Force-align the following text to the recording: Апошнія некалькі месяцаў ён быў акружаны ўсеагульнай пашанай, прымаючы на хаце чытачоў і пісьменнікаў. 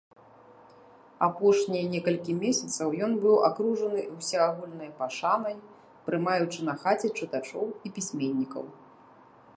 Апошнія 1.27 1.83
некалькі 1.95 2.31
месяцаў 2.45 2.87
ён 3.07 3.13
быў 3.25 3.35
акружаны 3.49 4.01
ўсеагульнай 4.17 4.89
пашанай, 5.03 5.55
прымаючы 6.09 6.59
на 6.71 6.75
хаце 6.85 7.07
чытачоў 7.19 7.65
і 7.85 7.97
пісьменнікаў. 7.99 8.65